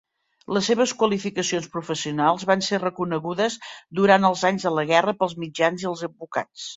[0.55, 3.57] Les seves qualificacions professionals van ser reconegudes
[4.01, 6.65] durant els anys de la guerra pels mitjans i els advocats.